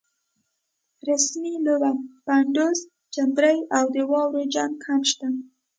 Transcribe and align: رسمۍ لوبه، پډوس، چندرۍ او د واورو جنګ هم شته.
رسمۍ 1.07 1.53
لوبه، 1.65 1.91
پډوس، 2.25 2.79
چندرۍ 3.13 3.57
او 3.77 3.85
د 3.95 3.97
واورو 4.11 4.41
جنګ 4.53 4.73
هم 4.87 5.01
شته. 5.11 5.27